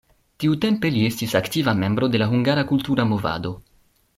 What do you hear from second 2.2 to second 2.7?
la hungara